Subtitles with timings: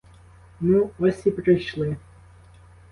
[0.59, 1.97] Ну, ось і прийшли.